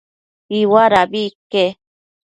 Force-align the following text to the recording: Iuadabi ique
Iuadabi 0.59 1.21
ique 1.27 1.65